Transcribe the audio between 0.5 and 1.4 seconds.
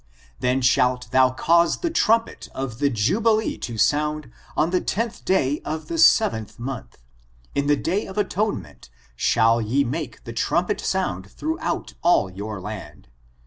shalt thou